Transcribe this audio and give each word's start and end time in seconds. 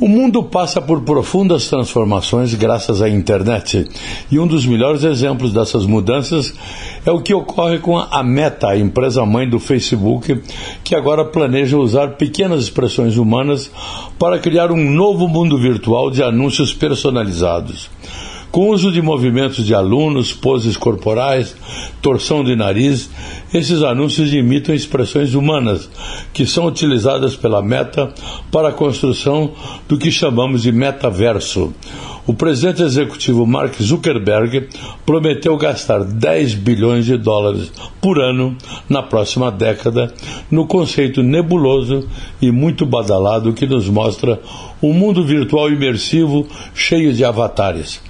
O 0.00 0.08
mundo 0.08 0.42
passa 0.42 0.80
por 0.80 1.02
profundas 1.02 1.68
transformações 1.68 2.54
graças 2.54 3.02
à 3.02 3.08
internet. 3.10 3.86
E 4.30 4.38
um 4.38 4.46
dos 4.46 4.64
melhores 4.64 5.04
exemplos 5.04 5.52
dessas 5.52 5.84
mudanças 5.84 6.54
é 7.04 7.10
o 7.10 7.20
que 7.20 7.34
ocorre 7.34 7.78
com 7.80 7.98
a 7.98 8.22
Meta, 8.22 8.68
a 8.68 8.78
empresa 8.78 9.26
mãe 9.26 9.46
do 9.46 9.60
Facebook, 9.60 10.40
que 10.82 10.94
agora 10.94 11.22
planeja 11.22 11.76
usar 11.76 12.12
pequenas 12.12 12.62
expressões 12.62 13.18
humanas 13.18 13.70
para 14.18 14.38
criar 14.38 14.72
um 14.72 14.90
novo 14.90 15.28
mundo 15.28 15.58
virtual 15.58 16.10
de 16.10 16.22
anúncios 16.22 16.72
personalizados. 16.72 17.90
Com 18.50 18.70
uso 18.70 18.90
de 18.90 19.00
movimentos 19.00 19.64
de 19.64 19.72
alunos, 19.72 20.32
poses 20.32 20.76
corporais, 20.76 21.54
torção 22.02 22.42
de 22.42 22.56
nariz, 22.56 23.08
esses 23.54 23.80
anúncios 23.80 24.32
imitam 24.32 24.74
expressões 24.74 25.34
humanas 25.34 25.88
que 26.32 26.44
são 26.44 26.66
utilizadas 26.66 27.36
pela 27.36 27.62
Meta 27.62 28.12
para 28.50 28.70
a 28.70 28.72
construção 28.72 29.52
do 29.88 29.96
que 29.96 30.10
chamamos 30.10 30.62
de 30.62 30.72
metaverso. 30.72 31.72
O 32.30 32.32
presidente 32.32 32.80
executivo 32.80 33.44
Mark 33.44 33.74
Zuckerberg 33.82 34.68
prometeu 35.04 35.56
gastar 35.56 36.04
10 36.04 36.54
bilhões 36.54 37.04
de 37.04 37.16
dólares 37.16 37.72
por 38.00 38.20
ano 38.20 38.56
na 38.88 39.02
próxima 39.02 39.50
década 39.50 40.14
no 40.48 40.64
conceito 40.64 41.24
nebuloso 41.24 42.08
e 42.40 42.52
muito 42.52 42.86
badalado 42.86 43.52
que 43.52 43.66
nos 43.66 43.88
mostra 43.88 44.40
um 44.80 44.92
mundo 44.92 45.24
virtual 45.24 45.72
imersivo 45.72 46.46
cheio 46.72 47.12
de 47.12 47.24
avatares. 47.24 48.00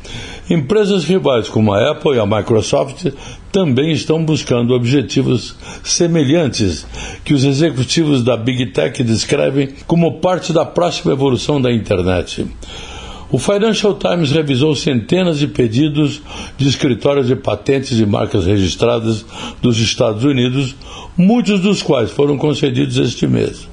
Empresas 0.50 1.04
rivais 1.04 1.48
como 1.48 1.72
a 1.72 1.90
Apple 1.92 2.16
e 2.16 2.20
a 2.20 2.26
Microsoft 2.26 3.06
também 3.50 3.90
estão 3.90 4.22
buscando 4.22 4.74
objetivos 4.74 5.56
semelhantes 5.82 6.86
que 7.24 7.32
os 7.32 7.42
executivos 7.42 8.22
da 8.22 8.36
Big 8.36 8.66
Tech 8.66 9.02
descrevem 9.02 9.70
como 9.86 10.20
parte 10.20 10.52
da 10.52 10.66
próxima 10.66 11.14
evolução 11.14 11.58
da 11.58 11.72
internet. 11.72 12.46
O 13.32 13.38
Financial 13.38 13.94
Times 13.94 14.32
revisou 14.32 14.74
centenas 14.74 15.38
de 15.38 15.46
pedidos 15.46 16.20
de 16.56 16.68
escritórios 16.68 17.28
de 17.28 17.36
patentes 17.36 17.98
e 18.00 18.04
marcas 18.04 18.44
registradas 18.44 19.24
dos 19.62 19.78
Estados 19.78 20.24
Unidos, 20.24 20.74
muitos 21.16 21.60
dos 21.60 21.80
quais 21.80 22.10
foram 22.10 22.36
concedidos 22.36 22.96
este 22.96 23.28
mês. 23.28 23.68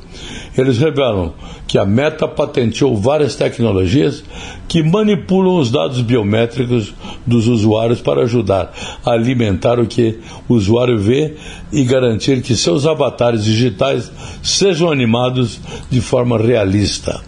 Eles 0.56 0.78
revelam 0.78 1.34
que 1.68 1.78
a 1.78 1.86
Meta 1.86 2.28
patenteou 2.28 2.96
várias 2.98 3.36
tecnologias 3.36 4.24
que 4.68 4.84
manipulam 4.84 5.60
os 5.60 5.72
dados 5.72 6.02
biométricos 6.02 6.94
dos 7.26 7.48
usuários 7.48 8.00
para 8.00 8.24
ajudar 8.24 8.72
a 9.04 9.12
alimentar 9.12 9.80
o 9.80 9.88
que 9.88 10.20
o 10.48 10.54
usuário 10.54 11.00
vê 11.00 11.36
e 11.72 11.84
garantir 11.84 12.42
que 12.42 12.56
seus 12.56 12.86
avatares 12.86 13.44
digitais 13.44 14.12
sejam 14.42 14.92
animados 14.92 15.60
de 15.90 16.02
forma 16.02 16.38
realista. 16.38 17.22